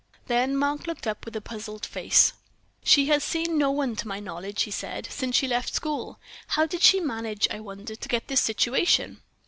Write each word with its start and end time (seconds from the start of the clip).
Then 0.25 0.57
Mark 0.57 0.87
looked 0.87 1.05
up 1.05 1.25
with 1.25 1.35
a 1.35 1.41
puzzled 1.41 1.85
face. 1.85 2.33
"She 2.83 3.05
has 3.09 3.23
seen 3.23 3.59
no 3.59 3.69
one, 3.69 3.95
to 3.97 4.07
my 4.07 4.19
knowledge," 4.19 4.63
he 4.63 4.71
said, 4.71 5.05
"since 5.11 5.35
she 5.35 5.47
left 5.47 5.75
school. 5.75 6.19
How 6.57 6.65
did 6.65 6.81
she 6.81 6.99
manage, 6.99 7.47
I 7.51 7.59
wonder, 7.59 7.93
to 7.95 8.07
get 8.07 8.27
this 8.27 8.41
situation?" 8.41 9.21